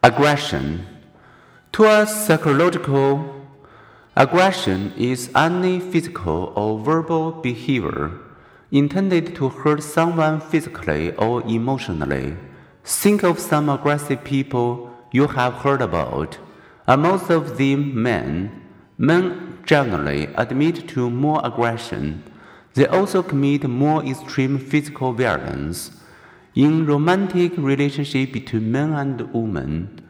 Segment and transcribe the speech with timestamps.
[0.00, 0.86] Aggression.
[1.72, 3.44] To a psychological,
[4.16, 8.12] aggression is any physical or verbal behavior
[8.70, 12.36] intended to hurt someone physically or emotionally.
[12.84, 16.38] Think of some aggressive people you have heard about.
[16.86, 18.52] Are most of them men?
[18.98, 22.22] Men generally admit to more aggression.
[22.74, 25.90] They also commit more extreme physical violence.
[26.58, 30.00] In romantic relationship between men and women,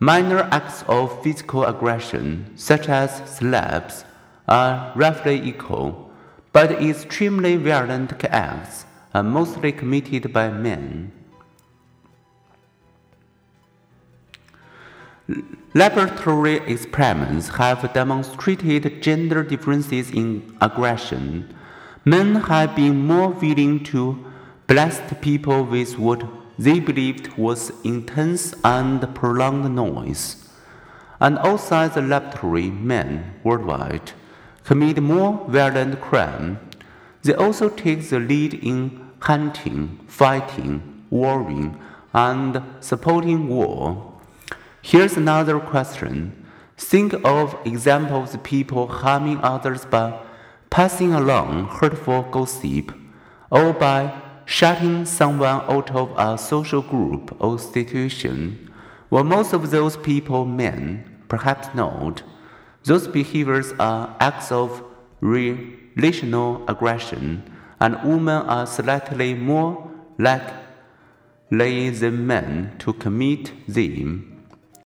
[0.00, 4.06] minor acts of physical aggression, such as slaps,
[4.48, 6.10] are roughly equal,
[6.54, 11.12] but extremely violent acts are mostly committed by men.
[15.74, 21.54] Laboratory experiments have demonstrated gender differences in aggression.
[22.06, 24.24] Men have been more willing to
[24.68, 26.22] blast people with what
[26.58, 30.46] they believed was intense and prolonged noise.
[31.18, 34.12] And outside the laboratory, men worldwide
[34.64, 36.60] commit more violent crime.
[37.22, 41.80] They also take the lead in hunting, fighting, warring,
[42.12, 44.20] and supporting war.
[44.82, 46.44] Here's another question.
[46.76, 50.20] Think of examples of people harming others by
[50.68, 52.92] passing along hurtful gossip
[53.50, 58.72] or by shutting someone out of a social group or situation.
[59.10, 61.04] Were most of those people men?
[61.28, 62.22] Perhaps not.
[62.84, 64.82] Those behaviors are acts of
[65.20, 67.42] relational aggression,
[67.78, 74.37] and women are slightly more likely than men to commit them.